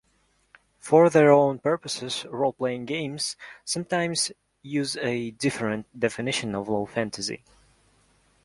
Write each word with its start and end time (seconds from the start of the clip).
For 0.79 1.11
their 1.11 1.31
own 1.31 1.59
purposes 1.59 2.25
role-playing 2.31 2.85
games 2.85 3.35
sometimes 3.63 4.31
use 4.63 4.97
a 4.97 5.29
different 5.29 5.85
definition 5.99 6.55
of 6.55 6.69
low 6.69 6.87
fantasy. 6.87 7.43